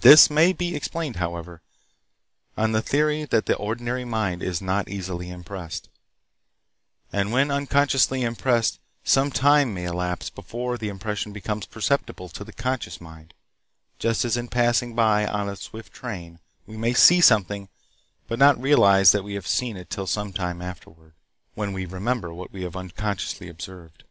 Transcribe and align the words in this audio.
This 0.00 0.28
may 0.30 0.52
be 0.52 0.74
explained, 0.74 1.14
however, 1.14 1.62
on 2.56 2.72
the 2.72 2.82
theory 2.82 3.24
that 3.26 3.46
the 3.46 3.54
ordinary 3.54 4.04
mind 4.04 4.42
is 4.42 4.60
not 4.60 4.88
easily 4.88 5.30
impressed, 5.30 5.88
and 7.12 7.30
when 7.30 7.52
unconsciously 7.52 8.22
impressed 8.24 8.80
some 9.04 9.30
time 9.30 9.72
may 9.72 9.84
elapse 9.84 10.28
before 10.28 10.76
the 10.76 10.88
impression 10.88 11.32
becomes 11.32 11.66
perceptible 11.66 12.28
to 12.30 12.42
the 12.42 12.52
conscious 12.52 13.00
mind, 13.00 13.32
just 14.00 14.24
as 14.24 14.36
in 14.36 14.48
passing 14.48 14.96
by 14.96 15.24
on 15.24 15.48
a 15.48 15.54
swift 15.54 15.92
train, 15.92 16.40
we 16.66 16.76
may 16.76 16.92
see 16.92 17.20
something, 17.20 17.68
but 18.26 18.40
not 18.40 18.60
realize 18.60 19.12
that 19.12 19.22
we 19.22 19.34
have 19.34 19.46
seen 19.46 19.76
it 19.76 19.88
till 19.88 20.08
some 20.08 20.32
time 20.32 20.60
afterward, 20.60 21.14
when 21.54 21.72
we 21.72 21.86
remember 21.86 22.34
what 22.34 22.50
we 22.52 22.64
have 22.64 22.74
unconsciously 22.74 23.48
observed. 23.48 24.02